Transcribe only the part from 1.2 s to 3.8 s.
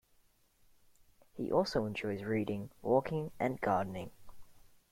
He also enjoys reading, walking, and